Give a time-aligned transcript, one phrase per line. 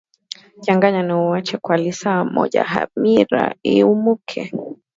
[0.61, 4.51] changanya na uache kwa lisaa limoja hamira iumuke